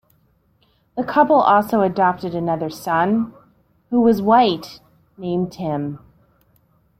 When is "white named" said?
4.19-5.51